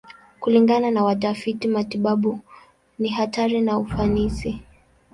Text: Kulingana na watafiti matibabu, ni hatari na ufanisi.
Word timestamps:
Kulingana 0.39 0.91
na 0.91 1.03
watafiti 1.03 1.67
matibabu, 1.67 2.39
ni 2.99 3.09
hatari 3.09 3.61
na 3.61 3.77
ufanisi. 3.79 4.61